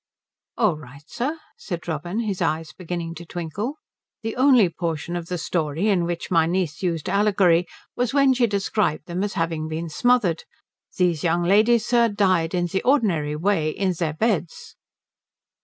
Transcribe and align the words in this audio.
"All 0.57 0.77
right 0.77 1.07
sir," 1.07 1.37
said 1.57 1.87
Robin, 1.87 2.21
his 2.21 2.41
eyes 2.41 2.73
beginning 2.73 3.13
to 3.13 3.23
twinkle. 3.23 3.75
"The 4.23 4.35
only 4.35 4.67
portion 4.67 5.15
of 5.15 5.27
the 5.27 5.37
story 5.37 5.89
in 5.89 6.05
which 6.05 6.31
my 6.31 6.47
niece 6.47 6.81
used 6.81 7.07
allegory 7.07 7.67
was 7.95 8.11
when 8.11 8.33
she 8.33 8.47
described 8.47 9.05
them 9.05 9.23
as 9.23 9.33
having 9.33 9.67
been 9.67 9.89
smothered. 9.89 10.43
These 10.97 11.23
young 11.23 11.43
ladies, 11.43 11.85
sir, 11.85 12.09
died 12.09 12.55
in 12.55 12.65
the 12.65 12.81
ordinary 12.81 13.35
way, 13.35 13.69
in 13.69 13.93
their 13.93 14.13
beds." 14.13 14.75